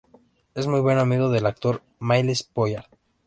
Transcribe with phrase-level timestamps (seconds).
[0.55, 2.89] Es muy buen amigo del actor Myles Pollard.